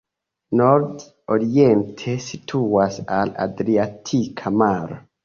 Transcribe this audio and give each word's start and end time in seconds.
Nord-oriente 0.59 2.13
situas 2.29 2.97
la 3.11 3.19
Adriatika 3.49 4.55
maro. 4.65 4.99